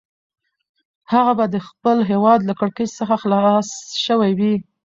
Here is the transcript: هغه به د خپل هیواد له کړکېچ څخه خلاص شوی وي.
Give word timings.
هغه 1.11 1.33
به 1.37 1.45
د 1.53 1.57
خپل 1.67 1.97
هیواد 2.11 2.39
له 2.45 2.53
کړکېچ 2.59 2.89
څخه 2.99 3.15
خلاص 3.23 3.67
شوی 4.05 4.31
وي. 4.39 4.53